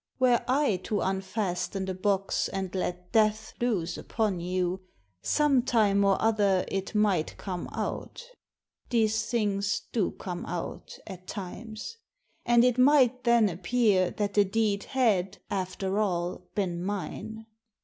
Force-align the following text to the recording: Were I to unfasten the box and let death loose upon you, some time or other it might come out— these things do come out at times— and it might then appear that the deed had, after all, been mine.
Were 0.17 0.43
I 0.47 0.77
to 0.85 1.01
unfasten 1.01 1.85
the 1.85 1.93
box 1.93 2.47
and 2.47 2.73
let 2.73 3.11
death 3.11 3.53
loose 3.61 3.99
upon 3.99 4.39
you, 4.39 4.81
some 5.21 5.61
time 5.61 6.03
or 6.03 6.19
other 6.19 6.65
it 6.69 6.95
might 6.95 7.37
come 7.37 7.67
out— 7.71 8.25
these 8.89 9.27
things 9.29 9.83
do 9.91 10.09
come 10.09 10.43
out 10.47 10.97
at 11.05 11.27
times— 11.27 11.97
and 12.47 12.63
it 12.63 12.79
might 12.79 13.25
then 13.25 13.47
appear 13.47 14.09
that 14.09 14.33
the 14.33 14.43
deed 14.43 14.85
had, 14.85 15.37
after 15.51 15.99
all, 15.99 16.47
been 16.55 16.83
mine. 16.83 17.45